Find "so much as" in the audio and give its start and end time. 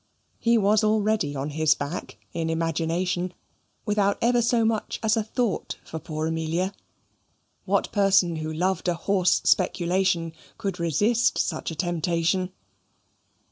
4.41-5.15